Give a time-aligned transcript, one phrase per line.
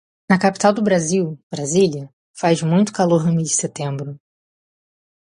[0.29, 4.19] Na capital do Brasil, Brasília, faz muito calor no mês de setembro.